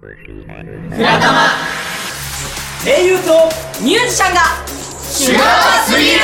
[0.00, 0.06] フ
[1.02, 1.48] ラタマ
[2.84, 3.48] 声優と
[3.82, 4.42] ミュージシャンが。
[5.02, 6.20] シュガーすぎる。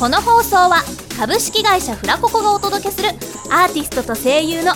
[0.00, 0.82] この放送は
[1.18, 3.10] 株式会社フラココがお届けする
[3.50, 4.72] アーティストと声優の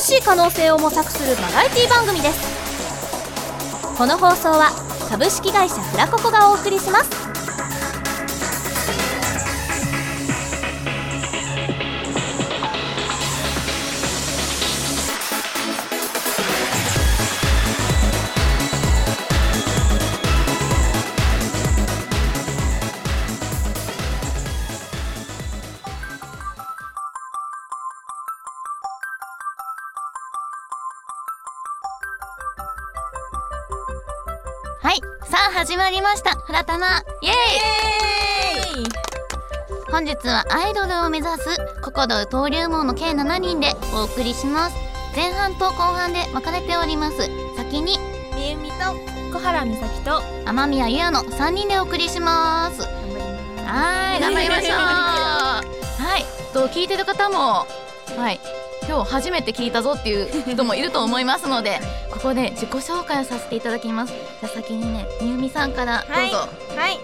[0.00, 3.96] 新しい可能性を模索するバラエティ番組です。
[3.96, 4.70] この放送は
[5.08, 7.33] 株式会社フラココがお送りします。
[35.74, 36.36] 始まりました。
[36.36, 36.86] フラタマ
[37.20, 37.26] イ。
[37.26, 38.84] エーイ。
[39.90, 44.76] 本日はアイドルを目指すココド登竜門の計7人でお送りします。
[45.16, 47.28] 前半と後半で分かれております。
[47.56, 47.98] 先に
[48.36, 48.76] みゆみと
[49.36, 52.82] 小原美咲と天宮ゆやの3人でお送りします。
[53.66, 54.78] はい頑張りましょう。
[54.78, 55.60] は
[56.18, 57.66] いと聞いてる方も。
[58.16, 58.38] はい
[58.86, 61.80] 今日初めて聞いたぞっていう人もいると思いますので
[62.12, 64.12] ここで自己紹介をさせていただきます。
[64.12, 66.98] じゃあ先にねみゆみさんからどうぞ、はい。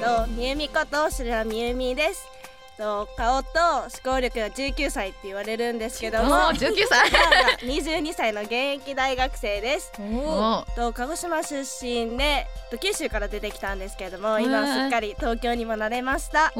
[0.00, 2.39] とみゆみこと白良みゆみです
[2.80, 3.48] と顔と
[3.82, 7.08] 思考力が19歳って言われるんですけどもおー19歳。
[7.10, 9.92] 今が22歳の現役大学生です。
[10.00, 16.52] おと鹿児島出身でと九州から出てきたんですけれども今はすっかり東京にも慣れました。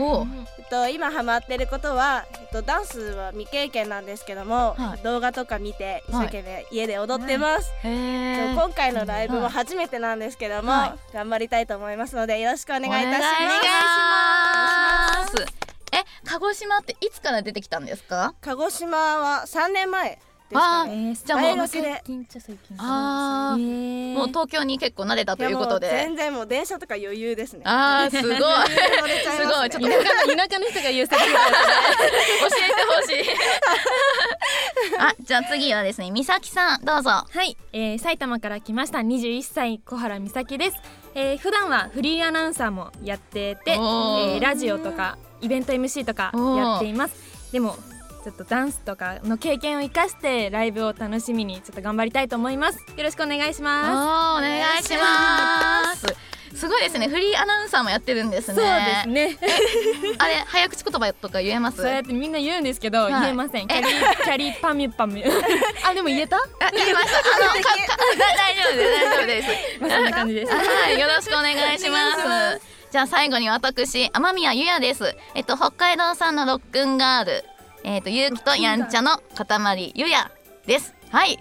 [0.70, 5.02] と、今ハマってることは、と、ダンスは未経験なんですけども、はい。
[5.02, 13.08] 動画とか見て一生懸命家で踊ってます、へええっと今回のライブも初めてなんですけども、は頑張りたいと思いますのでよろしくお願いいたします。
[13.08, 13.66] お願いし
[15.32, 15.54] ます。
[15.56, 15.59] え
[16.30, 18.34] 鹿児島っていつから出てきたんですか？
[18.40, 20.18] 鹿児島は3年前で
[20.50, 25.86] すかあねーじゃあもう最近っちゃ最近あーもう東京に結構慣れたということで。
[25.86, 27.62] いやもう全然もう電車とか余裕ですね。
[27.64, 28.36] あーすごい。
[28.36, 28.46] すね。
[29.38, 29.70] すごい。
[29.70, 33.36] ちょっと田舎の田舎の人が言うセリフだ教えてほしい。
[34.98, 37.10] あじゃあ次はですね美咲さんどうぞ。
[37.10, 38.98] はい、えー、埼玉から来ました。
[38.98, 40.76] 21歳小原美咲です、
[41.14, 47.14] えー、普段はフリーアナウンサーもやってて、えー、ラジオとかイベント MC とかやっています。
[47.52, 47.76] でも
[48.22, 52.78] ちょっとダンスとかの経験を生かしてライブを楽しみにちょっと頑張りたいと思います。
[52.96, 56.06] よろしくお願いしまおーお願いします。
[56.54, 56.68] す。
[56.68, 57.08] ごいですね。
[57.08, 58.56] フリーアナウンサーもやってるんですすね。
[58.56, 59.38] そうですね。
[60.18, 61.78] あれ早口言葉とか言えます？
[61.78, 63.12] そうやってみんな言うんですけど、い。
[63.12, 63.66] 言えません。
[63.68, 63.90] キャリー
[64.22, 65.30] キャリーパミュパミュ。
[65.88, 66.36] あでも言えた？
[66.36, 66.40] あ
[66.74, 67.18] 言いました。
[67.18, 67.96] あのかか
[68.36, 69.48] 大丈夫です大丈夫です。
[69.80, 70.52] まあそんな感じです。
[70.52, 72.12] はい、よろしくお願いしま
[72.58, 72.69] す。
[72.90, 75.14] じゃあ最後に私天宮ゆやです。
[75.36, 77.44] えっと北海道産のロックンガール、
[77.84, 80.28] えっとゆうきとやんちゃの塊ゆや
[80.66, 80.92] です。
[81.10, 81.38] はい。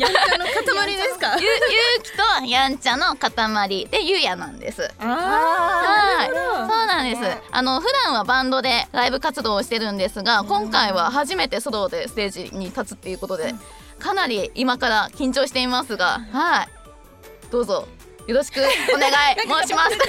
[0.00, 1.36] やんちゃの塊ですか？
[1.38, 1.52] ゆゆ
[2.00, 4.90] うきとやんちゃの塊でゆやなんです。
[4.98, 7.22] あはい、そうなんです。
[7.52, 13.54] あの普段はバンドでライブ活動をしてるんですが、今回は初めてソロでステージに立つっていうことで、
[14.00, 16.68] かなり今から緊張していますが、はい、
[17.52, 17.86] どうぞ
[18.26, 19.98] よろしくお願い申します。
[19.98, 20.08] 頑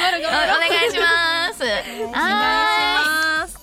[0.00, 1.62] 張る頑張るお願いします。
[1.62, 3.62] お願いします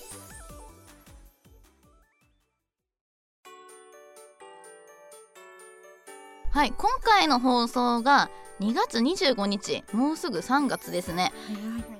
[6.51, 11.31] はい、今回の放送が2月25日、もうすぐ3月ですね。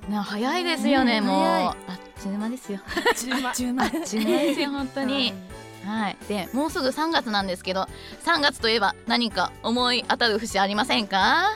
[0.09, 1.44] ね早いですよね、うんもう。
[1.44, 1.75] 早いあっ
[2.22, 2.80] ちゅう間ですよ。
[2.86, 5.34] 10万あっちゅう間ですよ、本当に。
[5.86, 7.88] はい、で、もうすぐ3月なんですけど、
[8.26, 11.52] 3月といえば何か思い当たる節ありませんか？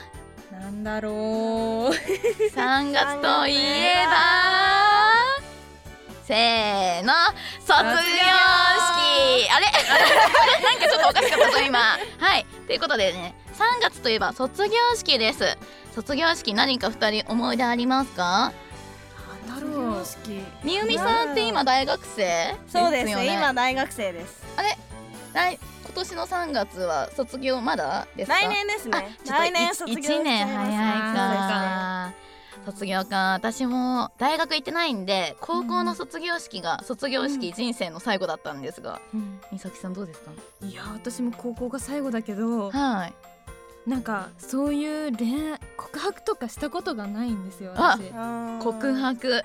[0.52, 1.12] なんだろう。
[1.12, 4.14] 3月といえば
[6.24, 7.12] せーの
[7.60, 8.00] 卒業式。
[9.50, 9.66] あれ？
[10.64, 11.78] なんかちょっとおかしかったぞ今。
[12.18, 12.46] はい。
[12.66, 15.58] ということでね3月といえば卒業式です。
[15.94, 18.52] 卒業式何か2人思い出ありますか？
[19.48, 19.93] なんだろう
[20.62, 22.54] みゆみさんって今大学生？
[22.68, 23.34] そうですよね。
[23.34, 24.42] 今大学生です。
[24.56, 24.76] あれ？
[25.32, 28.34] 来今年の3月は卒業まだですか？
[28.34, 32.12] 来年ですあねちょっと来年卒業しちゃい1年早いか。
[32.66, 33.32] 卒業か。
[33.34, 39.40] 私も大学行ってないんで高校の卒業式が卒業式人生の最後だったんですが、うん。
[39.52, 40.30] 美咲さんどうですか？
[40.62, 43.14] いや私も高校が最後だけどはい。
[43.88, 49.42] なんかそういう恋愛告白とかしたことがないんですよあ私告白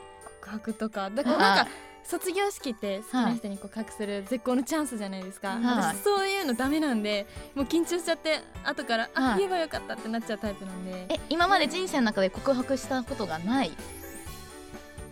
[0.49, 1.09] 告白とか。
[1.09, 1.71] だからなんか
[2.03, 5.63] 卒業式って好きな人に告白する絶好のチャンスじゃないですか、はい
[5.93, 11.05] 私そういうのダメなんでもう緊張しちゃって後から、あはい言えばよかったってなっちゃうタイプなんで。
[11.09, 13.71] え今まで人生の中で告白したことがない？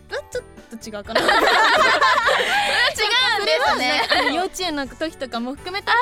[0.10, 0.44] あちょっ
[0.80, 1.22] と違うかな。
[1.22, 1.28] 違う
[3.44, 4.34] んですね。
[4.34, 5.98] 幼稚園の時とかも含めたら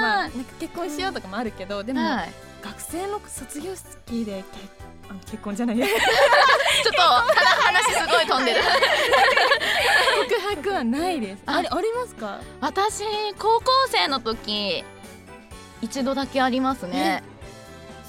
[0.00, 2.32] まあなんか結婚しようとかもあるけどでも、はい。
[2.62, 4.58] 学生の卒業式でけ
[5.08, 5.78] あの結婚じゃない。
[5.78, 8.60] やちょっと話すごい飛んでる。
[10.28, 11.42] 告白はないです。
[11.46, 12.40] あれありますか？
[12.60, 13.04] 私
[13.38, 14.84] 高校生の時
[15.80, 17.22] 一度だけありますね。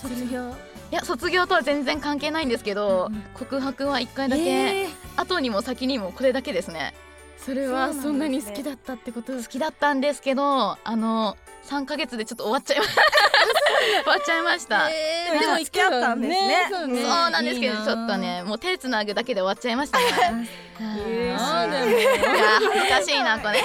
[0.02, 0.50] 卒業？
[0.92, 3.24] いや卒業とは全然関係ないんですけど、うんうん。
[3.34, 4.90] 告白は一回だけ、えー。
[5.22, 6.96] 後にも先にもこれだけですね
[7.46, 9.34] それはそんなに好きだったってこと？
[9.34, 11.38] です好きだったんですけどあの
[11.68, 13.02] 3ヶ月でちょっと終わっちゃいました。
[14.04, 15.40] 終わっちゃいました、えー。
[15.40, 16.68] でも付き合ったんですね。
[16.70, 17.02] そうね。
[17.02, 20.06] そうなんですけどちょっとねもう手つなぐだけで終わっちゃいましたね。
[20.80, 23.64] そう恥ずかしいなこれ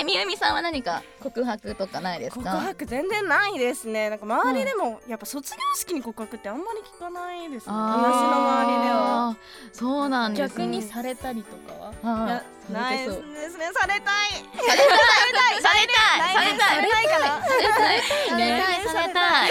[0.00, 4.10] えみゆみさんは何か告白とかないです告か白全然ないですね。
[4.10, 7.72] なんか周りでもやっぱ卒業式に告白ってあんまり聞かないですね。
[7.72, 9.36] 私の周りでは。
[9.72, 10.64] そうなんですね。
[10.64, 12.12] 逆にされたりとかは？
[12.12, 13.24] はいやないですね。
[13.72, 14.28] されたい。
[14.28, 14.92] されたい。
[15.02, 15.62] されたい。
[15.62, 16.22] されたい。
[16.22, 18.02] されたいされたいかなされたい。
[18.86, 19.50] されたい。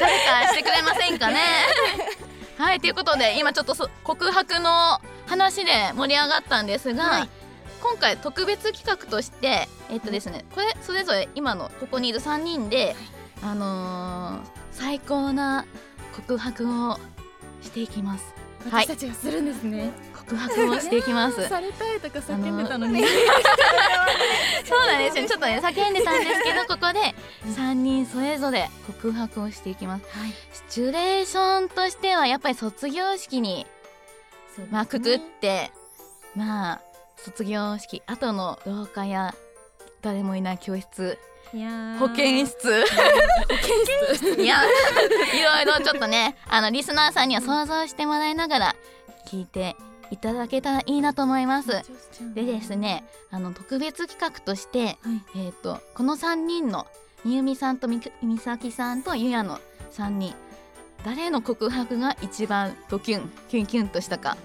[0.00, 1.40] 誰かしてくれませんかね
[2.56, 2.80] はい。
[2.80, 2.90] とい。
[2.90, 7.28] うことで今ちょっとそ告白の話で盛り上がったんですが、はい
[7.80, 12.94] 今回特別企画としてえっとですねこれそれぞれ今のここにいる3人で
[13.42, 15.66] あのー最高な
[16.14, 16.98] 告白を
[17.62, 18.32] していきます。
[18.70, 18.84] はい。
[18.84, 19.90] 私たちがするんですね。
[20.16, 21.42] 告白をしていきます。
[21.48, 23.02] されたいとか叫んでたのに。
[24.64, 25.26] そうなんですよ。
[25.26, 27.14] ちょっとね叫んでたんですけど ここで
[27.56, 30.04] 3人それぞれ告白をしていきます、
[30.52, 33.66] シチュエーションとしてはやっぱり卒業式に
[34.70, 35.72] まあくくって
[36.36, 36.80] まあ
[37.24, 39.34] 卒業式後の廊下や
[40.02, 41.18] 誰もいない教室。
[41.52, 41.98] いやー。
[41.98, 42.84] 保健室。
[44.40, 48.76] いやいろいろちょっとねあのリスナーさんには想像してもらいながら
[49.26, 49.76] 聞いて
[50.10, 51.82] いただけたらいいなと思います。
[52.34, 54.98] でですねあの特別企画として、
[55.36, 56.86] えー、とこの3人の
[57.24, 59.58] みゆみさんとみくみさきさんとゆやの
[59.92, 60.34] 3人
[61.04, 64.36] 誰の告白が一番ドキュンキュンキュンとしたか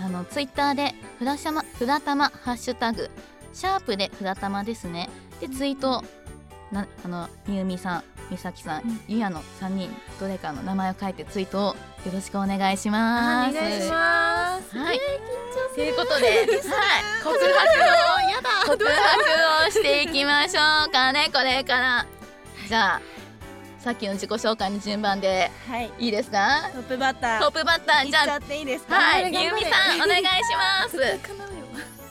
[0.00, 3.10] あのツイッターでフラシャマフラタマハッシュタグ
[3.52, 5.08] シャープでフラタマですね。
[5.40, 6.04] でツイート
[6.70, 11.76] なあのみゆみさんみさきさん、ゆやの3人どれかの名前を書いてツイートをよ
[12.12, 13.58] ろしくお願いします。
[13.58, 14.78] お願いします。
[14.78, 15.00] はい。
[15.74, 16.48] ということで、 はい、
[17.22, 18.50] 告白をやだ。
[18.72, 22.06] 告白をしていきましょうかねこれから。
[22.66, 23.11] じゃあ
[23.82, 25.90] さっきの自己紹介の順番ではい。
[25.98, 26.70] いいですか？
[26.72, 27.40] トップバッター。
[27.40, 28.10] トップバッター。
[28.10, 28.94] じゃあいっちゃっていいですか？
[28.94, 29.22] はい。
[29.24, 30.98] ゆうみさんお願いします。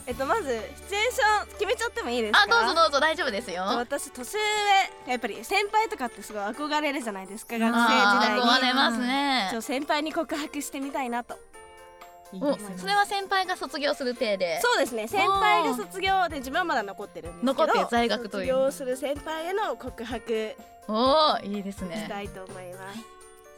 [0.08, 2.42] えっとまずシチュエーション決めちゃってもいいですか？
[2.42, 3.64] あどうぞどうぞ大丈夫ですよ。
[3.64, 4.40] 私年上。
[5.12, 8.42] やっぱり先輩とかってすごい憧れるじゃないですか学生時あ代に。
[8.42, 9.48] ー憧れますね。
[9.52, 9.62] ちょ。
[9.62, 11.36] 先輩に告白してみたいなと。
[11.36, 11.40] お
[12.78, 14.60] それは先輩が卒業する体で。
[14.62, 20.56] そうですね先輩が卒業で自分はまだ残ってるんですけど残ってる在学という卒業する先輩への告白
[20.88, 22.06] おおいいですしね。
[22.10, 23.00] たいと思います、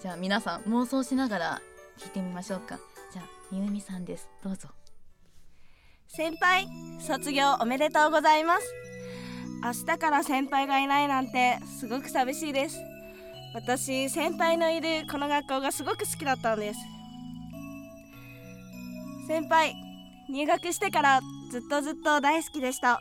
[0.01, 1.61] じゃあ皆さん妄想しながら
[1.97, 2.79] 聞いてみましょうか。
[3.11, 4.29] じゃあゆうみさんです。
[4.43, 4.69] どうぞ。
[6.15, 6.67] 先輩
[6.99, 8.73] 卒業おめでとうございます
[9.63, 12.77] 明日から先輩がいないなんてすごく寂しいです
[13.55, 16.79] 私先輩のいるこの学校がすごく好きだったんです
[19.27, 19.75] 先輩
[20.29, 21.21] 入学してから
[21.51, 22.99] ずっとずっと大好きでした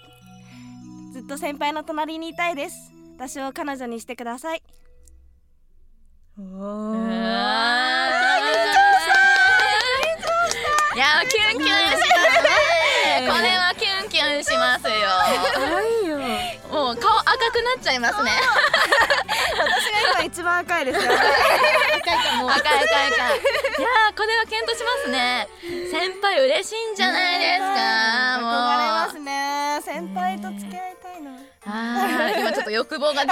[1.13, 4.63] ずっと先輩の隣にいたいです私を彼女にしてください
[6.39, 6.43] お
[10.95, 12.53] いやキュンキュンしますね。
[13.21, 14.93] これはキュンキュンしますよ。
[15.55, 16.19] 可愛いよ
[16.71, 18.31] もう顔赤くなっちゃいますね。
[19.65, 21.37] 私が今一番赤いですよ赤い赤い
[22.03, 22.51] 赤い。
[22.51, 25.49] いやーこれは検討しますね。
[25.91, 27.65] 先輩嬉しいんじゃないですか。
[28.41, 31.31] もう憧れますね先輩と付き合いたいな
[31.67, 33.23] あー今ちょっと欲望が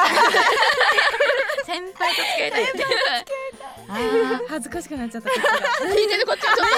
[1.67, 2.87] 先輩と付き合いたいっていう。
[3.89, 5.33] あー恥ずかしくなっちゃった聞
[6.01, 6.69] いてるこっちはちょっ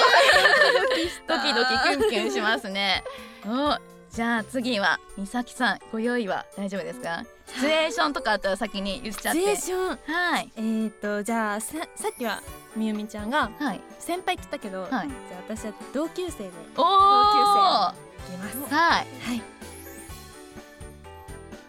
[1.26, 3.04] とドキドキキュンキュンしますね。
[3.46, 3.76] お
[4.10, 7.22] じゃあ次は美咲さんご用意は大丈夫ですか？
[7.54, 9.56] シチュエーションとかあったら先に言っちゃって。
[9.56, 10.14] シチュエーション。
[10.14, 10.50] はい。
[10.56, 12.42] えーとじゃあささっきは
[12.76, 13.80] みゆみちゃんがはい。
[13.98, 14.90] 先輩って言ったけど、はい。
[14.90, 15.06] じゃあ
[15.54, 17.94] 私は同級生でいおおは
[18.26, 19.06] きますいはい。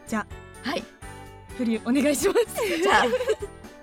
[0.08, 0.26] じゃ
[0.64, 0.84] あはい。
[1.58, 2.40] 振りお願いします。
[2.82, 3.06] じゃあ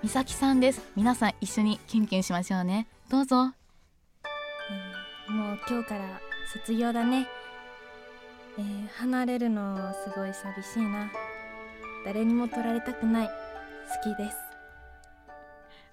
[0.01, 0.81] 美咲さんです。
[0.95, 2.87] 皆さん一緒にキュンキュンしましょうね。
[3.09, 3.45] どうぞ。
[3.45, 3.53] も
[5.53, 6.19] う今日から
[6.51, 7.27] 卒業だね、
[8.57, 11.09] えー離れるのすごい寂しいな
[12.03, 13.27] 誰にも取られたくない。
[13.27, 13.33] 好
[14.03, 14.37] きです。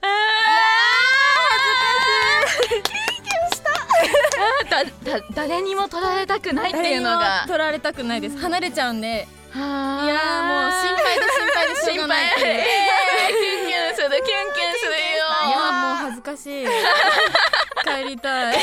[0.00, 0.08] あー
[2.46, 2.88] 恥ずか
[3.50, 5.04] しい。
[5.04, 7.42] だだ誰にも取られたくないっていうのが。
[7.42, 8.38] も取られたくないです。
[8.38, 9.26] 離れちゃうんで。
[9.54, 9.68] いいやも
[10.68, 14.08] う心配で心配で心配えーキュンキュンする。
[14.08, 16.66] キュンキュンするよいやーもう恥ずかしい。
[17.84, 18.54] 帰りたい。
[18.54, 18.62] ダメ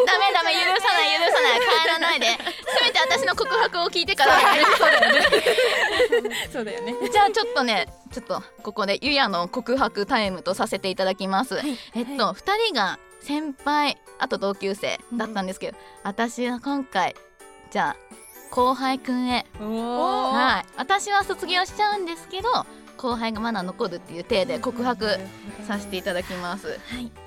[0.00, 1.60] メダメダメ 許さない許さない。
[1.60, 2.26] 帰らないで。
[2.26, 4.38] せめて私の告白を聞いてから。
[6.52, 6.94] そうだよね。
[7.10, 11.60] じゃあちょっとねちょっとここでゆやの告白タイムとさせていただきます、
[11.94, 17.14] えっと、二人が先輩あと同級生だったんですけど、私は今回
[17.70, 18.06] じゃあ
[18.50, 19.44] 後輩くんへ。
[19.58, 20.68] はい。
[20.76, 25.18] 私は卒業しちゃうんですけど後輩がまだ残るっていう体で告白
[25.66, 26.68] させていただきます。
[26.68, 27.25] はい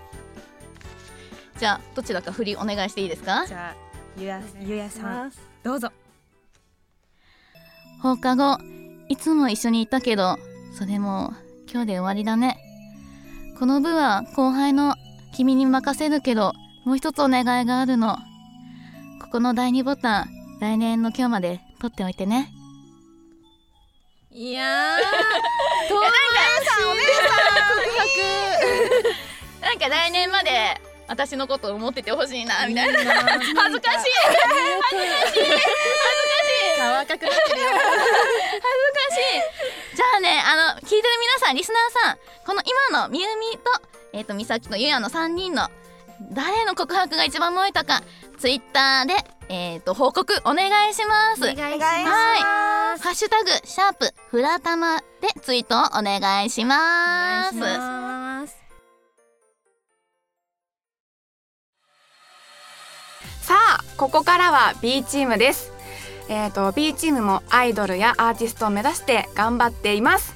[1.60, 3.46] じゃあどちらか振りお願いしていいですか？
[3.46, 3.76] じゃあ
[4.18, 5.32] ゆやゆやさん
[5.64, 5.92] どうぞ。
[8.02, 8.58] 放課後
[9.10, 10.38] いつも一緒にいたけど
[10.78, 11.34] それも
[11.72, 12.58] 今日で終わりだね。
[13.60, 14.96] この部は後輩の
[15.36, 16.54] 君に任せるけど
[16.86, 18.16] もう一つお願いがあるの。
[19.22, 20.30] ここの第二ボタン
[20.62, 22.52] 来年の今日まで取っておいてね。
[24.32, 24.98] いやー。
[25.90, 26.14] 遠回し
[26.86, 27.28] お姉さん
[27.68, 27.82] 告
[29.60, 29.62] 白。
[29.68, 33.00] なんか来年まで私のことを思っててほしいなみたいな。
[33.00, 33.66] 恥ずかしい。
[33.66, 34.06] 恥ずか
[35.30, 36.80] しい。
[36.80, 39.18] 顔赤くなってるよ恥ずかし
[39.94, 39.96] い。
[39.96, 42.62] じゃあねあの聞いてる皆さんリスナーさんこの
[42.92, 43.82] 今のみゆみと,、
[44.14, 45.68] えー、と美咲とゆやの3人の
[46.32, 48.02] 誰の告白が一番燃えたか
[48.38, 49.14] ツイッターで、
[49.50, 51.42] えー、と報告お願いします。
[51.42, 51.94] お願いします。
[52.10, 53.00] はい。
[53.00, 55.06] ハッシュタグシャープフラタマで
[55.42, 57.56] ツイートをお願いしおます。
[57.60, 58.59] 願いします
[63.50, 65.72] さあここからは B チームです。
[66.30, 70.36] えー、と B チームもアイドルやアーティストを目指して頑張っています。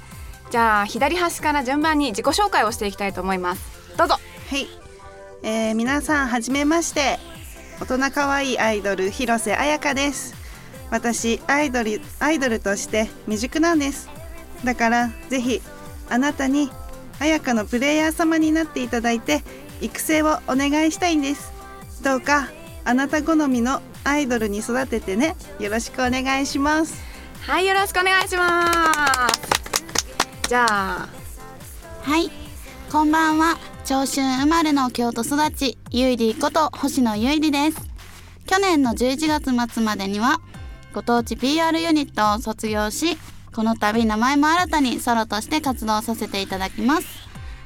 [0.49, 3.61] じゃあ左端から順番に自己紹介をしていきたいと思います。
[3.99, 4.15] どうぞ。
[4.15, 4.67] はい、
[5.43, 7.19] えー、皆さんはじめまして。
[7.79, 10.33] 大人可愛いアイドル広瀬彩香です。
[10.89, 14.09] 私アイドルアイドルとして未熟なんです。
[14.63, 15.61] だからぜひ
[16.09, 16.71] あなたに
[17.19, 19.43] 彩香のプレイヤー様になっていただいて
[19.81, 21.53] 育成をお願いしたいんです。
[22.03, 22.49] どうか
[22.85, 27.01] あなた好みのアイドルに育ててねよろしくお願いします
[27.41, 28.67] はいよろしくお願いしま
[29.29, 31.23] すじゃあ
[32.03, 32.29] はい、
[32.91, 33.57] こんばんは。
[33.85, 37.77] 長春生まれの京都育ち、ゆいりこと星野ゆいりです。
[38.45, 40.41] 去年の11月末までには、
[40.93, 43.17] ご当地 PR ユニットを卒業し、
[43.55, 47.07] この度名前も新たにソロとして活動させていただきます。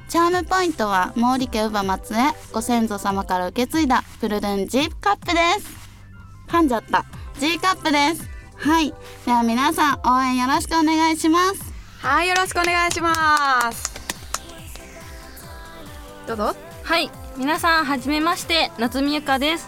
[0.10, 5.78] チャームポイントは毛利家乳母松江ご先祖様から受け継いだプルルン G カップです。
[6.48, 7.06] 噛んじゃった。
[7.40, 8.30] G カップです。
[8.56, 8.94] はい。
[9.26, 11.78] では皆さん応援よろしくお願いします。
[12.00, 13.92] はいよろしくお願いします
[16.28, 19.68] どうぞはい皆さんはじめまして夏美ゆかです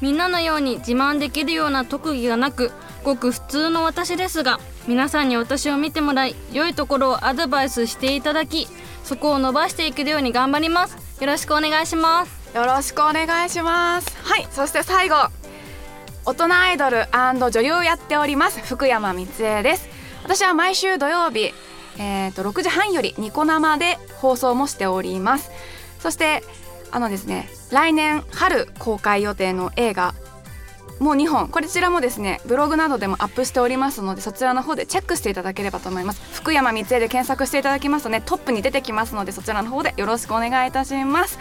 [0.00, 2.70] みんなのように自慢できるような特技がなく
[3.02, 8.68] ごく普通の私ですが皆さんに私を見てもらい良いところをアドバイスしていただき
[9.04, 10.96] そこを伸ばしていけるように頑張ります。
[11.20, 12.56] よろしくお願いします。
[12.56, 14.16] よろしくお願いします。
[14.24, 15.16] はいそして最後
[16.24, 19.88] 大人アイドル女優をやっております福山光恵です。
[20.24, 21.52] 私は毎週土曜日
[21.96, 25.50] えー、と6時半よりニコ生で放送もしております。
[26.00, 26.42] そして
[26.90, 30.14] あのですね来年春公開予定の映画
[31.00, 36.20] もう2本こちらもですねブログなどでもアップしておりますのでそちらの方でチェックしていただければと思います。
[36.34, 41.38] 福山光恵で検索していただきますとねトップに出てきますのでそちらの方でよろしくお願いいたします。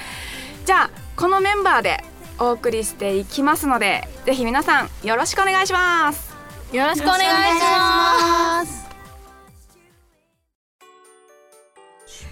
[0.66, 2.04] じゃあこのメンバーで
[2.40, 6.34] お送りしていきますのでぜひ皆さんよろしくお願いします。
[6.72, 8.84] よろしくお願いします。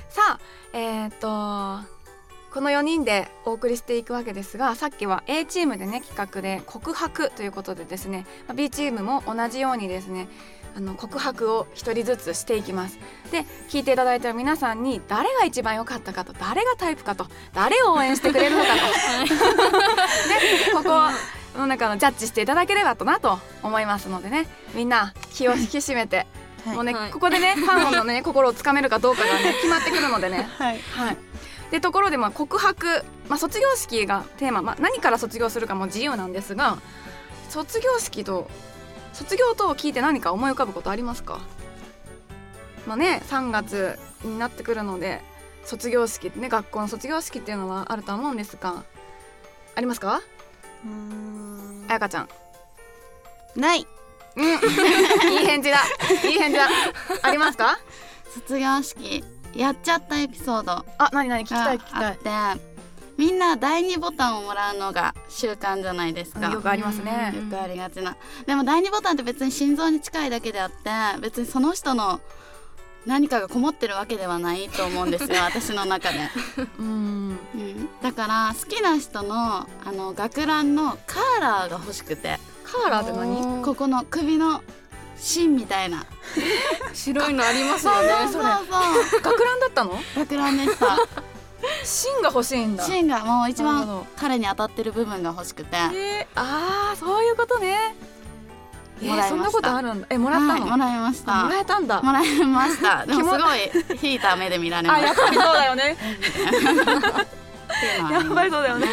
[0.10, 0.40] さあ
[0.74, 1.91] えっ、と
[2.54, 10.28] この4人でお送りしていくわけですがさっきは A チームでね企画で告白ということでですねまあ B チームも同じようにですね
[10.76, 12.98] あの告白を一人ずつしていきます。
[13.32, 18.80] で聞いていただいてる皆さんに誰が一番良かったかと誰がタイプかと誰を応援してくれるのかと。
[19.36, 20.84] でこ
[21.54, 26.26] この中のジャッジしていただければとなと思いますのでねみんな気を引き締めて
[26.66, 26.76] はい。
[26.76, 27.12] もうね、はい。
[27.12, 30.48] ここでねファンのね心をつかめるかどうかがね 決まってくるのでね。
[30.58, 30.80] はい。
[30.80, 31.18] はい、
[31.72, 36.78] でところでまあ告白、まあ、卒業式がテーマ、まあ、何から卒業するかも自由なんですが
[37.50, 38.50] 卒業式と
[39.14, 41.40] 卒業と聞いて何か思い浮かぶことありますか？
[42.88, 45.22] まあね3月になってくるので
[45.66, 48.84] 卒業式ね学校の卒業式っていうのはあるとは思うんですが
[49.76, 50.22] ありますか？
[50.86, 51.86] うーん。
[51.88, 52.30] あやかちゃん。
[53.56, 53.86] ない。
[54.36, 54.46] うん。
[55.34, 55.78] いい返事だ。
[56.28, 56.68] いい返事だ。
[57.22, 57.80] ありますか？
[58.34, 59.24] 卒業式
[59.56, 62.06] やっちゃったエピソードあ何何聞きがたい聞きたい。
[62.06, 62.12] あ
[62.56, 62.72] って
[63.18, 66.50] みんな第二ボタンをもらうのが習慣じゃないですか。
[66.50, 67.34] よくありますね。
[67.36, 68.18] よくありがちな。
[68.48, 70.90] でも第二ボタンって別に心臓に近いだけであって
[71.22, 72.20] 別にその人の
[73.06, 76.20] 何かがこもってるわけではないと思うんですよ 私の中で、
[76.80, 77.40] うん。
[77.54, 82.40] うん、だから好きな人のあの学ランのカーラーが欲しくて。
[82.64, 83.62] カーラーって何？
[83.64, 84.64] ここの首の
[85.22, 86.04] 芯みたいな。
[86.94, 88.32] 白いのありますよそうねそう。
[88.32, 90.00] そう学ランだったの？
[90.18, 90.98] 学ランでした。
[91.86, 92.84] 芯が欲しいんだ。
[92.84, 95.78] 芯がもう一番彼に当たってる部分が欲しくて。
[95.78, 97.96] えー、あーそういうことね。
[99.04, 100.08] えーそんなことあるんだ。
[100.12, 101.42] えもらったの、はいもらいました。
[101.42, 102.02] あもらえたんだ。
[102.02, 103.06] もらいました。
[103.08, 105.98] でもすごい引いた目で見られましあやっぱりそうだよね。
[108.10, 108.88] たやっぱりそうだよね。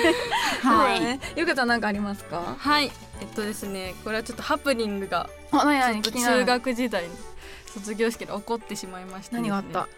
[0.62, 1.00] はい。
[1.00, 1.20] だね。
[1.37, 2.54] ゆかちゃんなんかありますか？
[2.58, 2.90] はい。
[3.20, 7.11] えっとですねこれはちょっとハプニングがあ何ちょっと何中学時代に
[7.67, 9.88] 卒業式で起こってしまいました、何があった、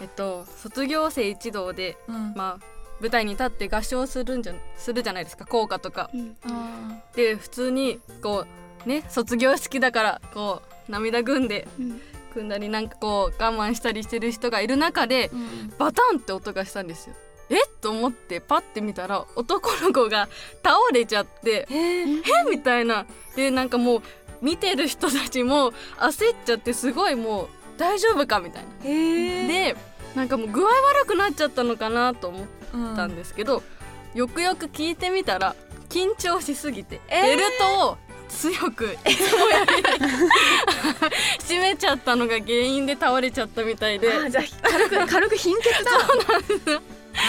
[0.00, 2.34] えっと卒業生一同でうん。
[2.34, 6.08] まあ舞台に立って合唱するんじゃするじゃないですか校歌とか。
[6.14, 6.36] うん。
[6.44, 8.46] あで普通にこ
[8.86, 12.00] うね卒業式だからこう涙ぐんでうん。
[12.32, 15.74] 組んだりなんかこう我慢したりしてる人がいる中でーうん。
[15.78, 17.16] バタンって音がしたんですよ。
[17.50, 17.56] え？
[17.56, 20.28] っと思ってパッて見たら男の子が
[20.62, 23.04] 倒れちゃってえー、えみたいな。
[23.34, 24.02] でなんかもう
[24.42, 28.68] 見てる人たちも焦っちゃってすごいもう大丈夫かみたいな。
[28.84, 29.76] えー、で
[30.14, 33.62] なんかもう具合悪くなっちゃったのかなと思っうんたんですけど、
[34.14, 35.54] よくよく聞いてみたら
[35.88, 39.82] 緊張しすぎて、えーベルトを強くいつもより
[41.44, 44.10] 締めちゃったのが原因で倒れちゃったみたいで。
[44.12, 45.90] あーじゃあ軽く軽く貧血だ。
[45.90, 46.80] あー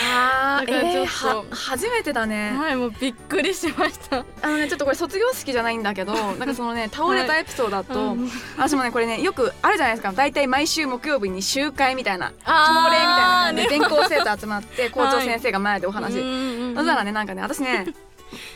[0.04, 2.52] だからちょっとえー、は初めてだね。
[2.52, 4.26] はいもうびっくりしました。
[4.42, 8.30] あのねちょっとこれ卒業式じゃないんだけどなんかそのね倒れたエピソードだと、うん。
[8.58, 10.12] 私もねこれねよくあるじゃないですか。
[10.14, 13.80] 大体毎週木曜日に集会みたいな朝あ礼みたいな感じでね。
[13.80, 17.88] 全校生徒集まって 校長先生が前でお話、そしたらねなんかね私ね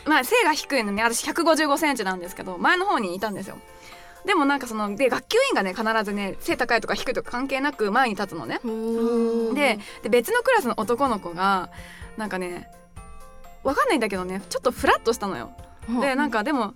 [0.04, 3.58] まあ背が低いのね私1 5 5センチなんですけど前の方にいたんですよ
[4.28, 8.60] でもなんかそので学級委員がね必ずね背高いとか低いとか関係なく前に立つのね。
[9.54, 11.70] でで別のクラスの男の子が
[12.18, 12.70] なんかね
[13.64, 15.50] わかんないんだけどねちょっとフラッとしたのよ。
[16.02, 16.74] でなんかでも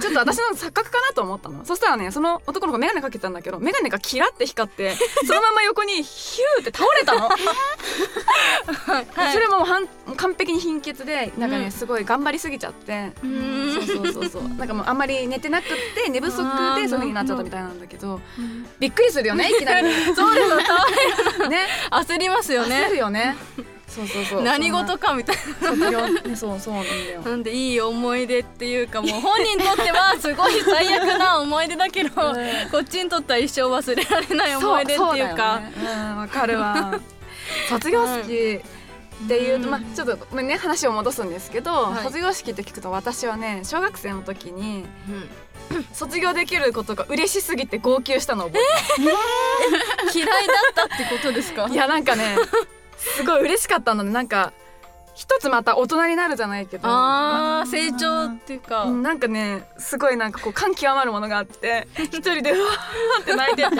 [0.00, 1.64] ちょっと私の錯覚かなと思ったの。
[1.64, 4.94] そしたらねその男の子眼鏡かけてたんだけど眼鏡がキラって光って
[5.26, 7.30] そのまま横にヒューって倒れたの。
[9.32, 11.72] それもはん完璧に貧血でなんかね、うん。
[11.72, 13.74] すごい頑張りすぎちゃって、うん。
[13.74, 14.42] そうそうそうそう。
[14.42, 18.20] なんかもうあんまり寝てなくって寝不足でそういう風になっちゃったみたいなんだけど
[18.78, 19.92] びっくりするよねいきなり。
[20.14, 21.48] そうです。
[21.48, 21.66] ね。
[21.90, 23.36] 焦りますよ焦ねるよね
[23.94, 24.42] そうそうそう。
[24.42, 27.20] 何事かみたい卒業ねそうそうなんだよ。
[27.22, 32.10] ななんでいい思い出っていうかもう本人にとってはすごい最悪な思い出だけど
[32.70, 35.60] こっちにとっては一生忘れられない思い出っていうか。
[35.74, 36.94] そうんわかるわ。
[37.68, 38.60] 卒業式
[39.24, 42.04] っていうと、まあちょっとね話を戻すんですけど、はい。
[42.04, 44.84] 卒業式って聞くと私はね小学生の時に、
[45.92, 50.52] 卒業できることが嬉しすぎて号泣したのを覚えて 嫌いだ
[50.84, 51.66] ったってことですか？
[51.66, 52.36] るいやなんかね
[53.16, 54.52] すごい嬉しかったのでなんか
[55.14, 63.76] 一つまた大人になるじゃないけどあー成長っていうか、うんなんかねすごいなんかこう感極まるものがあって 一人でうわーって泣いてて。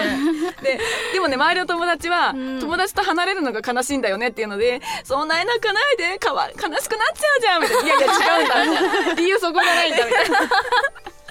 [0.61, 0.79] で
[1.13, 2.59] でもね周りの友達は、うん。
[2.59, 7.83] 友達と離れるのが悲しいんだよねっていうのでそんなに泣かないでかわ悲しくなっちゃうじゃんみたいな。
[7.83, 8.65] いやいや違うんだ。
[8.65, 10.39] みたいな理由そこじゃないんだみたいな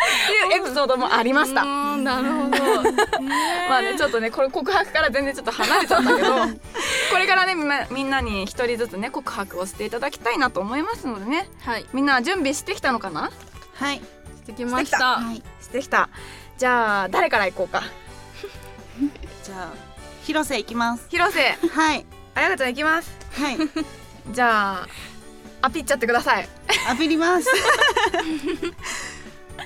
[0.02, 1.62] っていうエピソードもありました。
[1.62, 2.56] うーんなるほど。
[3.68, 7.54] まあねちょっとねこれ告白から全然ちょっと離れちゃったけどこれからね
[7.90, 11.48] みんなに一人ずつね告白をしていただきたいなと思いますのでね。
[11.60, 11.86] はい。
[11.92, 13.30] みんな準備してきたのかな？
[13.74, 13.96] はい。
[13.96, 14.02] し
[14.46, 15.20] てきました。
[15.20, 15.42] はい。
[15.60, 16.08] してきた。
[16.58, 17.82] じゃあ誰から行こうか？
[19.44, 19.72] じゃあ
[20.24, 21.06] 広瀬いきます。
[21.08, 21.58] 広瀬。
[21.74, 22.06] はい。
[22.34, 23.10] あやかちゃん行きます。
[23.38, 23.58] はい。
[24.30, 24.88] じゃあ
[25.62, 26.48] アピっちゃってください。
[26.88, 27.46] アピります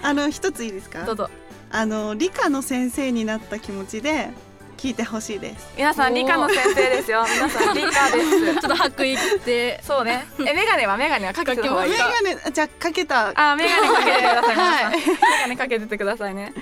[0.03, 1.05] あの一ついいですか？
[1.05, 1.31] どうぞ。
[1.71, 4.29] あの理科の先生になった気持ちで
[4.77, 5.69] 聞いてほしいです。
[5.77, 7.25] 皆さん理科の先生ですよ。
[7.29, 8.45] 皆さん理科です。
[8.45, 9.81] ちょっと白衣着て。
[9.83, 10.27] そうね。
[10.41, 11.93] えメガネはメガネはかけてた方がいい。
[11.93, 13.33] メかガネじゃあかけた。
[13.35, 14.57] あメガネかけてください。
[14.57, 14.97] はい。
[14.97, 15.07] メ
[15.43, 16.53] ガネかけててくださいね。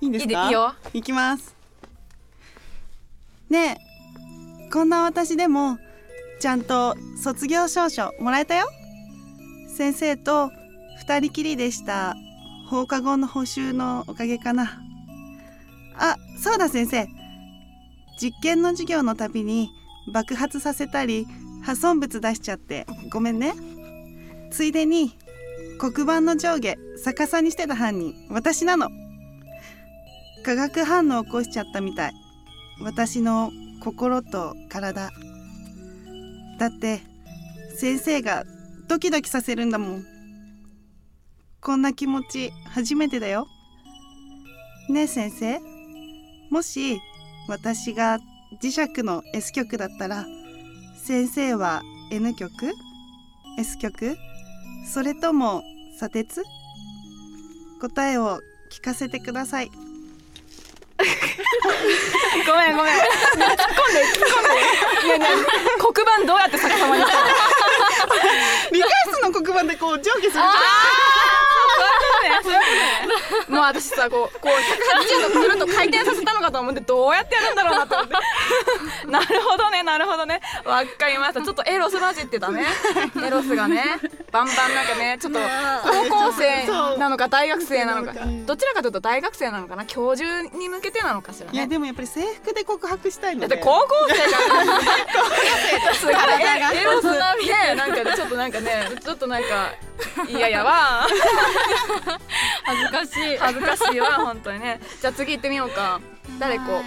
[0.00, 0.30] いいんですか？
[0.32, 0.74] いいでいいよ。
[0.94, 1.54] いきます。
[3.48, 3.78] ね
[4.68, 5.78] えこんな私でも
[6.40, 8.68] ちゃんと卒業証書もらえたよ。
[9.76, 10.50] 先生と
[11.08, 12.16] 二人きりでした。
[12.68, 14.82] 放課後の補習のおかげかな。
[15.94, 17.06] あそうだ先生。
[18.20, 19.70] 実験の授業のたびに
[20.12, 21.24] 爆発させたり
[21.62, 22.86] 破損物出しちゃって。
[23.12, 23.54] ごめんね。
[24.50, 25.16] ついでに
[25.78, 28.88] 黒板の上下逆さにしてた犯人私なの。
[30.44, 32.14] 化学反応を起こしちゃったみたい。
[32.82, 35.12] 私の心と体。
[36.58, 37.00] だって
[37.76, 38.42] 先生が
[38.88, 40.15] ドキドキさせるんだもん。
[41.66, 43.48] こんな気持ち初めてだよ。
[44.88, 45.58] ねえ先生。
[46.48, 47.00] もし
[47.48, 48.20] 私が
[48.62, 50.24] 磁石の S 極だったら
[51.04, 52.52] 先生は N 極
[53.58, 54.16] S 極
[54.88, 55.64] それとも
[55.98, 56.44] 砂鉄？
[57.80, 58.38] 答えを
[58.70, 59.70] 聞かせてください。
[62.46, 62.94] ごめんごめん。
[62.94, 64.44] 突っ込んで突っ込ん
[65.02, 65.26] でいやいや
[65.78, 67.18] 黒板どうやって逆さまにした
[69.28, 69.32] の？
[69.32, 70.44] 黒板でこう上下する
[73.48, 78.14] もう私さこうこう180度くるっと回転させたのかと思ってどうやってやるんだろうなと思って。
[79.06, 80.40] なるほどねなるほどね。
[80.64, 81.42] わかりました。
[81.42, 82.66] ちょっとエロス混じってたね。
[83.24, 83.84] エロスがね。
[84.32, 85.38] バンバンなんかねちょっと
[86.08, 86.66] 高校生
[86.98, 88.12] なのか大学生なのか。
[88.46, 91.52] どちらかというと大学生なのかな教授に向けてなのかしらね。
[91.52, 93.48] いやでもやっぱり制服で告白したいので。
[93.48, 97.16] だって高校生がすごいエロス
[97.66, 99.74] ねなんかねちょっとなんかねちょっとなんか
[100.28, 101.06] 嫌やわ
[102.66, 103.36] 恥ずかしい。
[103.38, 104.80] 恥ずかしいわ本当にね。
[105.00, 106.00] じゃあ次行ってみようか。
[106.38, 106.82] 誰こう？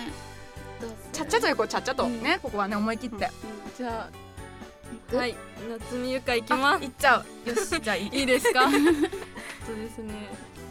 [1.14, 2.08] ちゃっちゃと行こうちゃっちゃと。
[2.08, 3.30] ねここはね思い切って。
[3.78, 4.10] じゃ
[5.14, 5.36] あはい。
[5.70, 6.82] 夏美ゆかいきます。
[6.84, 7.50] 行っちゃう。
[7.50, 8.12] よしじゃあいい。
[8.26, 8.70] ですか？
[8.70, 10.14] そうですね。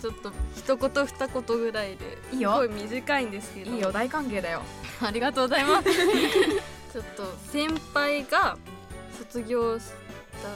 [0.01, 2.53] ちょっと一言二言ぐらいでいいよ。
[2.53, 3.71] すごい短いんですけど。
[3.73, 4.62] いいよ大歓迎だよ。
[5.03, 5.88] ありがとうございます。
[5.92, 8.57] ちょっと先輩が
[9.18, 9.87] 卒業し
[10.42, 10.53] たん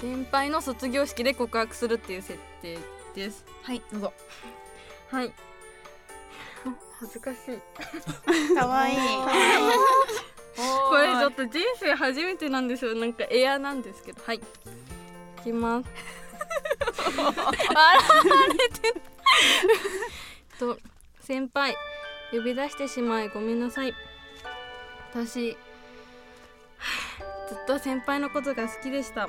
[0.00, 2.78] 先輩の卒業式で告白するっていう設定
[3.14, 3.44] です。
[3.62, 4.12] はいどうぞ。
[5.10, 5.32] はい。
[7.00, 7.58] 恥ずかしい。
[8.56, 8.96] かわいい。
[10.56, 12.94] これちょっと人生初めてなんですよ。
[12.94, 14.22] なんかエアなんですけど。
[14.24, 14.36] はい。
[14.36, 14.40] い
[15.42, 15.88] きます。
[17.06, 17.92] 笑わ
[18.48, 19.00] れてる。
[20.58, 20.78] と
[21.20, 21.76] 先輩。
[22.30, 23.28] 呼び出してしまい。
[23.28, 23.94] ごめんなさい。
[25.12, 25.56] 私
[27.48, 29.28] ずっと先輩のことが好きでした。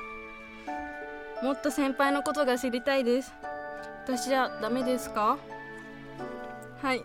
[1.43, 3.33] もっと先輩のことが知りたいです
[4.05, 5.37] 私じゃダメですか？
[6.81, 7.03] はい。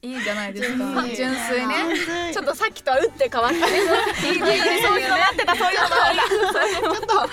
[0.00, 0.84] いいじゃないですか。
[1.06, 1.94] いい純粋ね。
[1.94, 3.66] ねちょっとさっきとは打って変わって ね。
[4.22, 6.82] いいいいいいそういうの待ってたそういうの待ってた。
[6.82, 7.24] ちょっとそ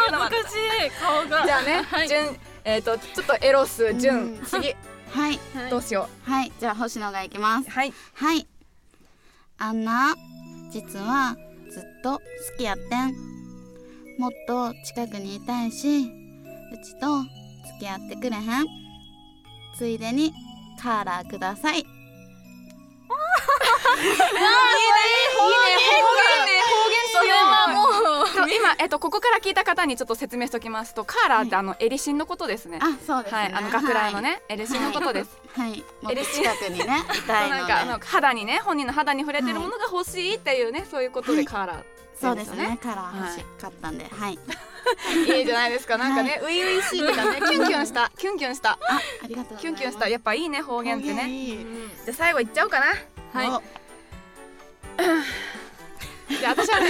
[0.00, 1.40] ういうの待って恥ずかしい顔が。
[1.40, 2.08] たじゃあねはい。
[2.08, 4.76] 純えっとちょっとエロス純次。
[5.14, 5.38] はい。
[5.70, 6.52] どうしよはい。
[6.58, 7.68] じゃあ星野がいきます。
[7.68, 7.94] うはい。
[8.14, 8.46] はい。
[9.58, 10.14] あんな
[10.72, 11.36] 実は
[11.70, 12.20] ずっと好
[12.58, 13.14] きやってん。
[14.18, 16.21] もっと近くにいたいしう
[16.82, 18.66] ちと付き合ってくれへん？
[19.76, 20.32] ついでに
[20.80, 21.78] カーラーください。
[21.78, 21.86] いいね
[25.38, 25.54] 方言
[26.46, 27.74] ね方言それはも
[28.48, 32.80] 今えっとここから聞いた方にちょっと説明しておきますとカーラーってあのエリシンのことですね。
[32.82, 33.42] あそうですね。
[33.42, 35.38] はいあの学ランのねエリシンのことです。
[35.54, 37.60] はい、はい、もっと近くにねいたいので。
[37.60, 41.84] なんかあの肌にね本人の肌に触れてるものが欲しいっていうねそういうことでカーラー
[42.20, 42.78] そうですね。
[42.82, 44.06] カラー欲しかったんで。
[44.06, 44.38] はい
[45.36, 45.96] いいじゃないですか。
[45.98, 48.10] なんかね初々しいとかね キュンキュンした。
[48.16, 48.70] キュンキュンした。
[48.70, 48.78] あ
[49.24, 50.08] ありがとうキュンキュンした。
[50.08, 51.28] やっぱいいね方言ってね。
[51.28, 51.58] いい。
[52.04, 52.86] じゃあ最後いっちゃおうかな。
[53.32, 53.48] はい。
[53.48, 53.62] お
[56.28, 56.88] じゃあ私はね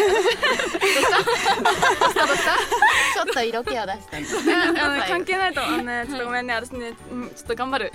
[3.15, 6.55] ちょっと色気を出したんであの関係ないとあのねちょっとごめんね。
[6.55, 7.93] 私ね、うん、ちょっと頑張る。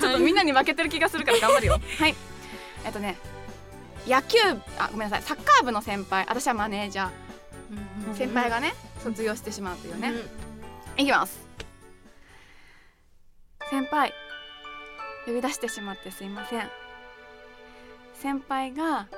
[0.00, 1.80] ちょっとみんなに負けてる気がするから頑張るよ。
[1.98, 2.14] はい。
[2.84, 3.16] えっとね
[4.06, 4.38] 野球
[4.78, 5.22] あごめんなさい。
[5.22, 6.26] サッカー部の先輩。
[6.28, 7.10] 私はマネージャー。
[8.14, 10.12] 先輩がね卒業してしまうというね、
[10.96, 11.40] いきます。
[13.70, 14.12] 先輩
[15.26, 16.68] 呼び出してしまってすいません。
[18.14, 19.08] 先輩が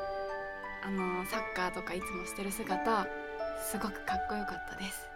[0.83, 3.07] あのサッカーとかいつもしてる姿
[3.71, 5.09] すごくかっこよかったです。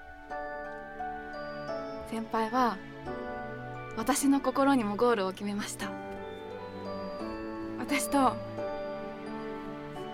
[2.11, 2.77] 先輩は
[3.97, 5.89] 私の心にもゴールを決めました。
[7.79, 8.37] 私と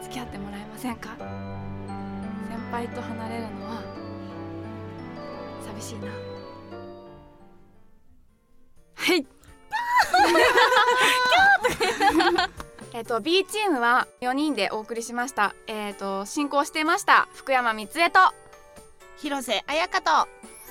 [0.03, 1.11] 付き合ってもらえませんか？
[1.19, 3.94] 先輩と離れるのは
[5.81, 6.07] 寂しいな。
[8.97, 9.27] はい。
[12.95, 15.55] えっと B チームは4人でお送りしました。
[15.67, 17.29] えっ、と進行してました。
[17.35, 18.21] 福山光恵と。
[19.19, 20.29] 広瀬彩香と。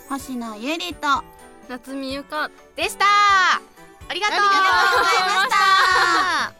[0.09, 1.23] 星野ゆりと。
[1.69, 3.05] 夏美ゆかでした。
[3.05, 4.37] ありがとう。
[4.37, 6.53] ございました。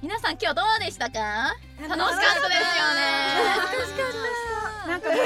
[0.00, 1.56] 皆さん今日どうでしたか？
[1.80, 4.57] 楽しかったですよね
[4.88, 5.16] なんかね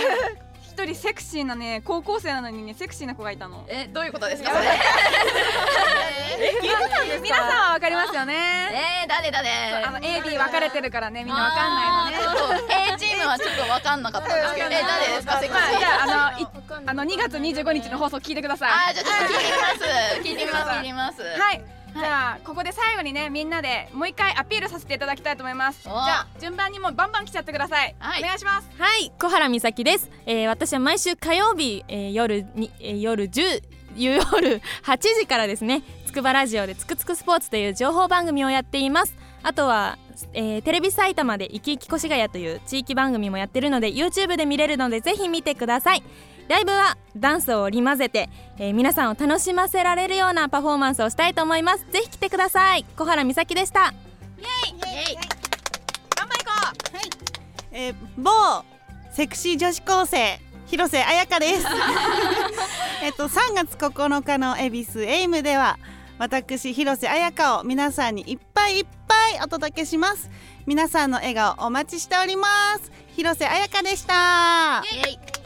[0.62, 3.64] 一人セクシーなね高校生なのにねセクシーな子がいたの。
[3.68, 4.64] えどういうことですかそれ。
[7.22, 8.34] 皆さんはわかりますよね。
[8.72, 9.48] えー、誰誰
[9.84, 12.94] あの AB 分かれてるからねみんなわかんないのね。
[12.94, 14.66] A チームはちょっとわかんなかったんですけど。
[14.70, 15.38] え誰ですか？
[15.40, 15.62] セクシー。
[15.62, 16.46] まあじゃああのい
[16.86, 18.70] あの2月25日の放送聞いてください。
[18.70, 19.82] あーじゃあちょっと聞いてみます。
[20.22, 21.22] 聞いてみます聞いてみます。
[21.22, 21.62] はい
[21.94, 25.82] じゃあここで最後にねみんなでもう一回アピールさせていただきたいと思います。
[25.82, 28.22] じおゃあ順番にもうバンバン来ちゃってください、はい。
[28.22, 28.68] お願いします。
[28.78, 29.12] はい。
[29.18, 33.62] 小原美咲です、えー、私は毎週火曜日、えー、夜に、えー、夜10
[33.96, 34.20] 夜
[34.84, 39.14] 8時からですねつくばラジオでつくつくスポーツという情報番組をやっています。
[39.42, 39.98] あとは、
[40.34, 46.02] えーテレビ埼玉で「いきいき越谷」という地域番組もやってるので YouTube で見れるのでぜひ見てください
[46.48, 48.28] ライブはダンスを織り交ぜて、
[48.58, 51.86] えー皆さんを楽しませられるようなパフォーマンスをしたいと思います。
[51.90, 52.84] ぜひ来てください。
[52.96, 53.80] 小原美咲でした。
[53.80, 53.92] 頑
[56.28, 56.52] 張りこ
[57.72, 58.30] えー某
[59.12, 61.66] セクシー女子高生広瀬彩香です。
[63.02, 65.78] えっと3月9日の恵比寿エイムでは
[66.18, 70.30] 私広瀬彩香を皆さんにいっぱいいっぱいお届けします。
[70.66, 72.48] 皆さんの笑顔お待ちしておりま
[72.82, 72.90] す。
[73.16, 74.82] 広瀬彩香でした。
[74.92, 75.41] イエイ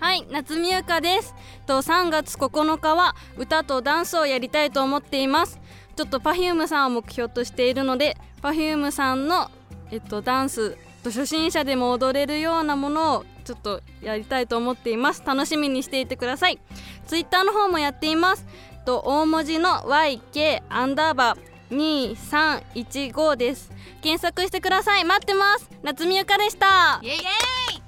[0.00, 1.34] はい夏美優香です。
[1.66, 5.60] と3月9日は歌とダンスをやりたいと思っています。
[5.96, 9.50] ちょっと Perfume さんを目標としているので Perfume さんの
[9.90, 15.22] えっとダンスと初心者でも踊れるようなものをちょっとやりたいと思っています。
[15.26, 16.60] 楽しみにしていてください。
[17.08, 18.46] ツイッターの方もやっています。
[18.86, 23.72] と大文字の YK アンダーバー2315です。
[24.00, 25.04] 検索してください。
[25.04, 25.68] 待ってます。
[25.82, 27.00] 夏美優香でした。
[27.02, 27.87] イエイ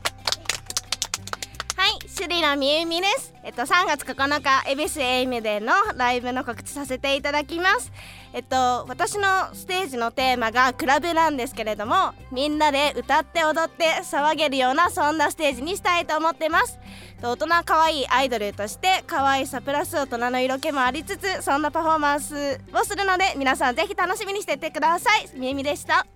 [1.80, 3.32] はい、シュリラみゆみです。
[3.42, 7.90] えっと3月9日恵比寿エイムでのライブの告知させていただきます。
[8.34, 16.78] えっと私のステージのテーマがクラブなんですけれども、みんなで歌って踊って騒げるようなそんなステージにしたいと思ってます。
[17.22, 25.30] 大人可愛いアイドルとして可愛さプラス大人の色気もありつつそんなパフォーマンスをするので皆さんぜひ楽しみにしていてください。
[25.34, 26.06] みゆみでした。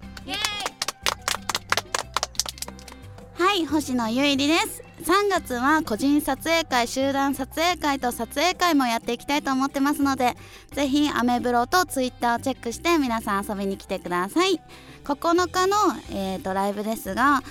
[3.37, 4.83] はい星野ゆいりです。
[5.03, 10.35] 3月は個人撮影会集団撮影会と撮影会もやっていきたいと思ってますので
[10.73, 14.61] ぜひアメブロとツイッターをチェックして皆さん遊びに来てください。
[15.05, 15.77] 9日の、
[16.12, 17.42] えー、とライブですが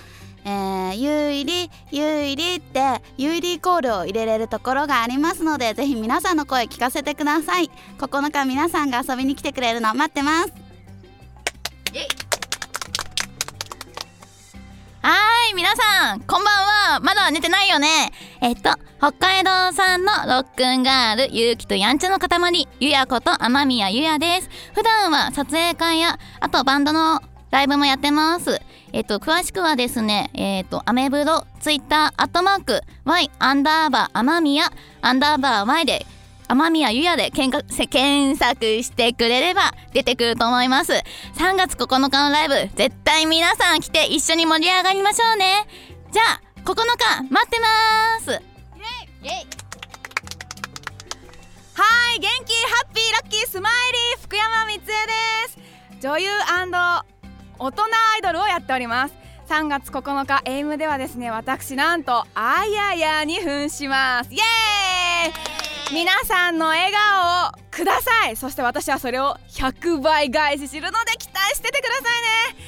[0.46, 7.70] えー、ゆいりゆいりってゆいりコールを入れれるところがありますのでぜひ皆さんの声聞かせてください。
[7.98, 10.54] 9日皆さんが遊びに来てくれるの待ってます。
[15.04, 16.52] はーい、皆さん、こんば
[16.94, 17.00] んは。
[17.02, 18.14] まだ寝てないよね。
[18.40, 24.50] えっと、北海道産のロックンガール、ゆうきとやんちゃの塊、ゆやこと天宮ゆやです。
[24.74, 28.62] 普段は撮影会や、あとバンドのライブもやってます。
[28.94, 36.06] えっと、詳しくはですね、えっと、アメブロ、ツイッター、アットマーク、y アンダーバー天宮、アンダーバー y で、
[36.56, 40.94] 天宮ゆやで検索検索してくれれば出てくると思います。
[41.36, 45.66] 3月9日のライブ絶対皆さん来て一緒に盛り上がりましょうね。
[46.12, 48.32] じゃあ9日待ってます。
[48.32, 49.48] イエイイエイ。
[51.74, 51.84] は
[52.16, 54.92] い元気ハッピーラッキースマイリー福山光恵で
[55.50, 55.58] す。
[56.02, 57.04] 女優大人ア
[58.20, 59.16] イドルをやっております。
[59.50, 64.32] 3月9日エイムではですね私なんとあややに扮します。
[64.32, 65.73] イエーイ。
[65.92, 68.36] 皆さんの笑顔をください。
[68.36, 72.64] そして私はそれを100倍返しするので期待しててくださいね。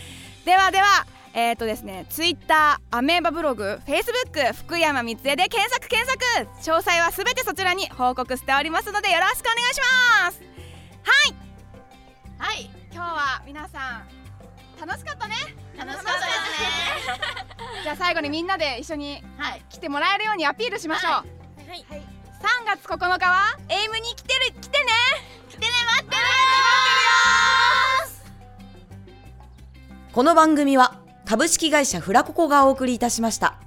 [0.46, 0.86] ではでは
[1.34, 6.72] えーとですね、ツイッター、アメーバブログ、フェイスブック、福山光恵で検索検索。
[6.72, 9.82] 詳細はすべてそちらに報告しておりますのでよろしくお願いし
[10.24, 10.42] ます。
[11.04, 12.56] はい。
[12.56, 12.70] はい。
[12.94, 14.08] 今日は皆さん
[14.80, 15.36] 楽しかったね。
[15.78, 17.84] 楽しかったですね。
[17.84, 19.66] じゃあ最後にみんなで一緒にはい。
[19.70, 21.26] 来てもらえるようにアピールしましょう、は
[21.76, 22.15] い
[22.46, 24.86] 3月9日はエイムに来てる来てね。
[25.50, 26.22] 来てね待ってる
[30.14, 33.65] この番組は株式会社フラココがお送りいたしました